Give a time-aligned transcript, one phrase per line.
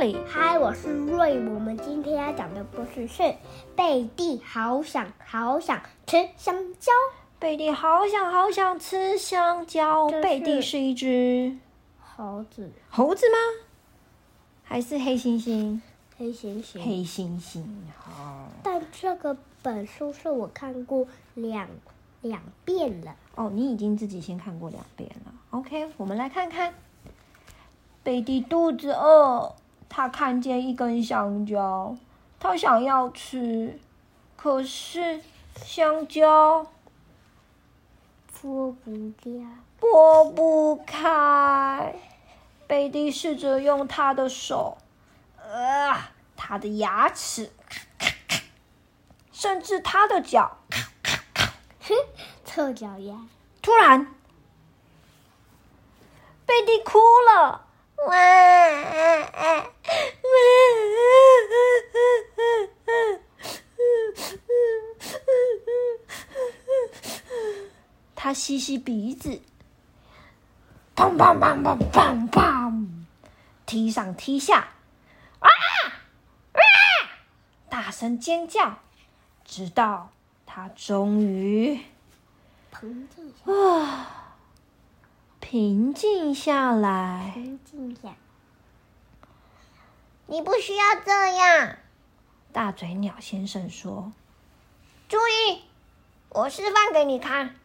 [0.00, 0.16] 里。
[0.26, 1.34] 嗨，我是瑞。
[1.50, 3.34] 我们今天要讲的故事是
[3.76, 6.90] 贝蒂好想好想吃香蕉。
[7.38, 10.08] 贝蒂好想好想吃香蕉。
[10.08, 11.54] 是贝蒂是一只
[12.00, 13.36] 猴子，猴子吗？
[14.64, 15.78] 还是黑猩猩？
[16.16, 16.82] 黑猩猩。
[16.82, 17.62] 黑猩猩。
[17.98, 18.48] 好。
[18.62, 21.68] 但这个本书是我看过两
[22.22, 23.14] 两遍了。
[23.34, 25.32] 哦，你已经自己先看过两遍了。
[25.50, 26.72] OK，我们来看看。
[28.02, 29.54] 贝蒂肚子饿，
[29.90, 31.96] 他看见一根香蕉，
[32.38, 33.78] 他想要吃，
[34.36, 35.20] 可是
[35.56, 36.64] 香蕉
[38.32, 39.42] 剥不掉，
[39.80, 41.96] 剥不开。
[42.68, 44.78] 贝蒂试着用他的手，
[45.36, 45.94] 呃，
[46.36, 47.50] 他的牙齿，
[49.32, 50.56] 甚至他的脚，
[51.82, 51.96] 哼
[52.44, 53.26] 臭 脚丫。
[53.60, 54.06] 突然，
[56.46, 56.98] 贝蒂哭
[57.34, 57.66] 了。
[58.06, 58.14] 哇！
[68.14, 69.40] 他吸吸鼻子，
[70.94, 72.86] 砰砰砰砰砰砰，
[73.66, 74.68] 踢上踢下，
[75.40, 75.48] 啊
[76.52, 76.60] 啊！
[77.68, 78.78] 大声尖叫，
[79.44, 80.10] 直到
[80.46, 81.80] 他终于
[82.78, 83.50] 平静下。
[85.50, 87.32] 平静下来。
[87.34, 88.14] 平静下。
[90.28, 91.76] 你不需要这样，
[92.52, 94.12] 大嘴鸟先生说。
[95.08, 95.62] 注意，
[96.28, 97.56] 我示范给你看，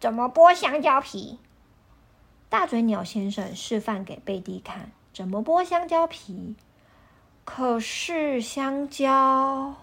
[0.00, 1.38] 怎么剥香蕉皮。
[2.48, 6.56] 大嘴鸟先生示范给贝蒂看怎么剥香蕉皮。
[7.44, 9.74] 可是香蕉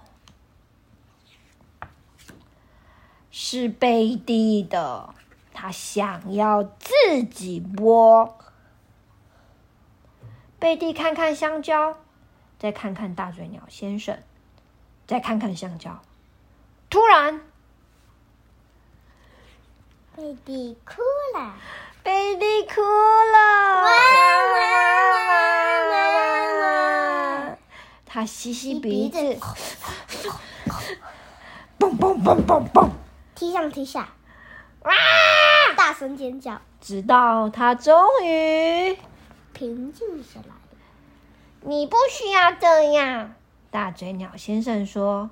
[3.30, 5.13] 是贝蒂的。
[5.62, 8.32] 他想要自己剥。
[10.58, 11.97] 贝蒂看看香蕉，
[12.58, 14.24] 再看看大嘴鸟先生，
[15.06, 16.00] 再看看香蕉。
[16.90, 17.42] 突然，
[20.16, 21.02] 贝蒂哭
[21.38, 21.56] 了。
[22.03, 23.81] 贝蒂哭了。
[23.81, 23.90] 哇
[24.53, 24.59] 哇
[25.90, 26.00] 哇
[27.50, 27.58] 哇！
[28.06, 29.38] 他吸吸鼻子，
[31.78, 32.90] 蹦蹦蹦蹦蹦，
[33.36, 34.08] 踢上踢下，
[34.84, 34.94] 哇！
[35.89, 38.95] 大声尖叫，直到他终于
[39.53, 40.53] 平静下来。
[41.61, 43.33] 你不需要这样，
[43.72, 45.31] 大嘴鸟先生说：“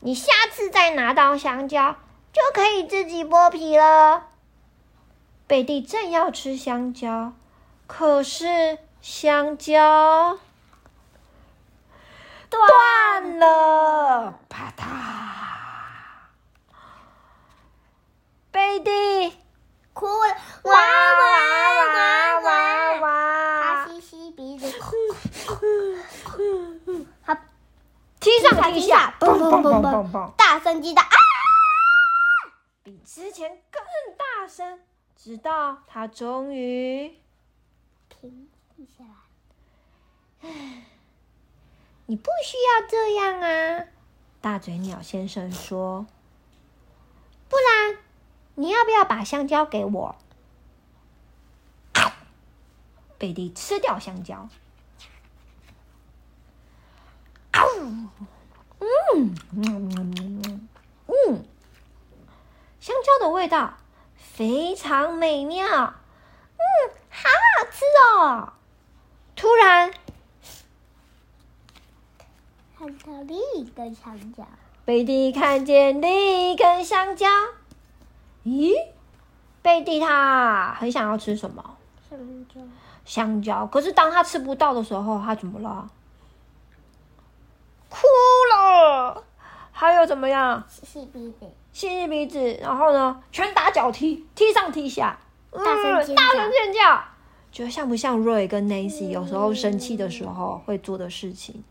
[0.00, 1.94] 你下次再拿到香蕉，
[2.32, 4.28] 就可以自己剥皮了。”
[5.46, 7.34] 贝蒂正要吃香蕉，
[7.86, 10.38] 可是香蕉
[12.48, 14.86] 断了，啪嗒！
[18.50, 19.36] 贝蒂。
[19.92, 21.24] 哭了，哇哇
[21.94, 23.08] 哇哇哇！
[23.62, 24.70] 他吸吸鼻子，
[27.24, 27.34] 他
[28.56, 31.16] 踢上踢下，蹦蹦蹦蹦蹦，大声击打啊！
[32.82, 33.82] 比之前更
[34.16, 34.80] 大声，
[35.14, 37.14] 直到他终于
[38.08, 40.48] 平静下来。
[40.48, 40.84] 唉，
[42.06, 43.84] 你不需要这样啊！
[44.40, 46.06] 大嘴鸟先生说，
[47.48, 47.98] 不然。
[48.58, 50.16] 你要不要把香蕉给我？
[53.18, 54.48] 贝蒂吃掉香蕉。
[57.52, 58.10] 嗯
[58.80, 60.68] 嗯嗯
[61.06, 61.44] 嗯，
[62.80, 63.74] 香蕉的味道
[64.16, 65.64] 非常美妙。
[65.68, 66.64] 嗯，
[67.08, 68.52] 好好吃哦。
[69.36, 69.92] 突然，
[72.76, 74.44] 看到另一根香蕉。
[74.84, 77.28] 贝蒂看见另一根香蕉。
[78.44, 78.74] 咦，
[79.62, 81.76] 贝蒂他很想要吃什么？
[82.10, 82.18] 香
[82.52, 82.60] 蕉。
[83.04, 83.64] 香蕉。
[83.68, 85.88] 可是当他吃不到的时候，他怎么了？
[87.88, 87.98] 哭
[88.50, 89.22] 了。
[90.06, 90.62] 怎么样？
[90.68, 91.46] 吸吸鼻子。
[91.72, 93.22] 吸吸鼻子，然后呢？
[93.32, 95.18] 拳打脚踢，踢上踢下，
[95.50, 96.14] 大声。
[96.14, 97.02] 大声尖叫。
[97.52, 101.64] 觉得像不像 Roy 跟 Nancy 有时候生气的时候会做的事情？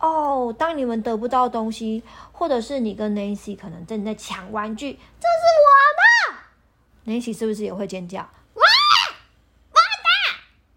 [0.00, 5.70] 哦、oh，当你们得不到东西，或者是你跟 Nancy 可能正在抢玩具，这是我
[6.00, 8.20] 的，Nancy 是不是也会尖叫？
[8.20, 8.62] 哇，
[9.70, 9.80] 我的，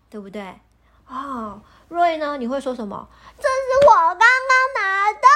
[0.10, 0.60] 对不对？
[1.08, 1.60] 哦、
[1.90, 2.38] oh，Roy 呢？
[2.38, 3.08] 你会说什么？
[3.38, 4.28] 这是我刚刚
[4.76, 5.28] 拿到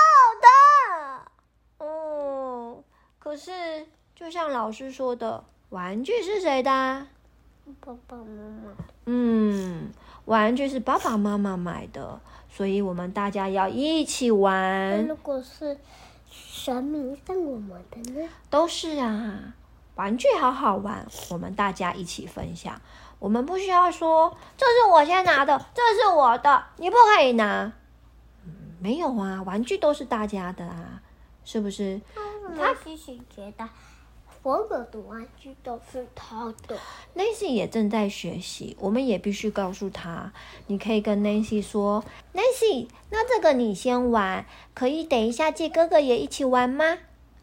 [0.45, 1.85] 的。
[1.85, 2.83] 哦，
[3.29, 3.85] 可是
[4.15, 6.71] 就像老师说的，玩具是谁的？
[7.79, 8.73] 爸爸妈妈。
[9.05, 9.91] 嗯，
[10.25, 12.19] 玩具是爸爸妈妈买的。
[12.49, 15.05] 所以我们大家要一起玩。
[15.05, 15.77] 如果是
[16.27, 18.27] 神明送我们的呢？
[18.49, 19.53] 都是啊，
[19.93, 22.81] 玩具好好玩，我们大家一起分享。
[23.19, 27.71] 我们不需要说这是我先拿的，这是我的，你不可以拿。
[28.43, 30.99] 嗯，没有啊，玩具都是大家的啊，
[31.45, 32.01] 是不是？
[32.57, 33.67] 他其实觉得
[34.41, 36.77] 所有的玩具都是他的。
[37.15, 40.31] Nancy 也正在学习，我们也必须告诉他，
[40.67, 42.03] 你可以跟 Nancy 说
[42.33, 46.99] ：“Nancy，那这个你先玩，可以等一下借哥哥也一起玩吗？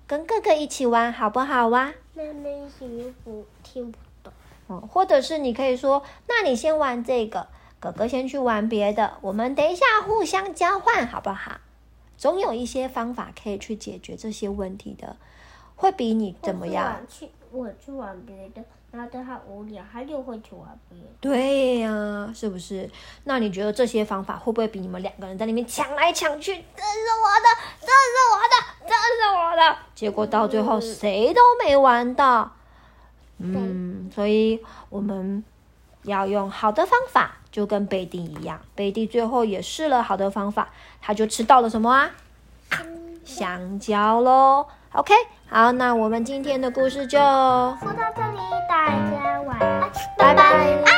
[0.06, 4.32] 跟哥哥一起玩好不好啊？”那 Nancy 不听不懂。
[4.69, 7.46] 嗯，或者是你可以说，那你先玩这个，
[7.78, 11.58] 哥哥先去玩别的，我们等一下互相交换，好不好？
[12.17, 15.17] 总有一些方法可以去解决这些问题的，
[15.75, 17.01] 会比你怎么样？
[17.09, 21.07] 去，我去玩别的，然后等他无聊，他就会去玩别的。
[21.21, 22.91] 对呀、啊，是不是？
[23.25, 26.53] 那你觉得这些方法会不会比你们两个人在那边抢来抢去？
[26.53, 27.49] 这是我的，
[27.81, 32.53] 这是我的，这是我的，结果到最后谁都没玩到。
[33.39, 35.45] 嗯，所以我们
[36.06, 38.61] 要用好的方法，就跟贝蒂一样。
[38.75, 40.69] 贝蒂最后也试了好的方法，
[41.03, 42.11] 他就吃到了什么啊？
[43.25, 44.67] 香蕉喽。
[44.93, 45.12] OK，
[45.50, 48.38] 好，那我们今天的故事就说到这里，
[48.69, 50.95] 大家晚安，拜拜。